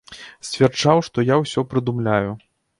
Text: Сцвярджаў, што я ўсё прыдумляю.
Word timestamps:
Сцвярджаў, 0.47 1.03
што 1.09 1.27
я 1.33 1.39
ўсё 1.43 1.67
прыдумляю. 1.75 2.31